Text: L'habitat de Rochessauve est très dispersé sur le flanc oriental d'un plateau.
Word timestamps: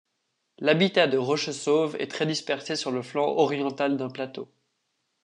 L'habitat 0.57 1.05
de 1.05 1.19
Rochessauve 1.19 1.95
est 1.99 2.09
très 2.09 2.25
dispersé 2.25 2.75
sur 2.75 2.89
le 2.89 3.03
flanc 3.03 3.35
oriental 3.37 3.97
d'un 3.97 4.09
plateau. 4.09 4.51